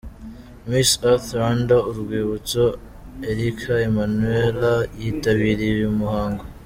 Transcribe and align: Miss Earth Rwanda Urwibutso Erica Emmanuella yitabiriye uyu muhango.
Miss 0.69 0.89
Earth 1.09 1.27
Rwanda 1.37 1.75
Urwibutso 1.89 2.63
Erica 3.29 3.73
Emmanuella 3.87 4.73
yitabiriye 5.01 5.73
uyu 5.81 5.91
muhango. 6.01 6.43